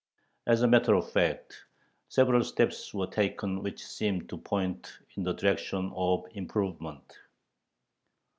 "As 0.51 0.63
a 0.63 0.67
matter 0.67 0.95
of 0.95 1.11
fact, 1.11 1.65
several 2.09 2.43
steps 2.43 2.91
were 2.91 3.05
taken 3.05 3.61
which 3.61 3.85
seemed 3.85 4.29
to 4.29 4.37
point 4.39 4.91
in 5.15 5.21
the 5.21 5.33
direction 5.33 5.91
of 5.95 6.25
improvement. 6.33 7.19